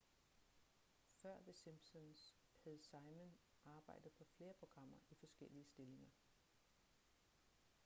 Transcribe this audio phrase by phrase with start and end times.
[1.21, 6.09] før the simpsons havde simon arbejdet på flere programmer i forskellige stillinger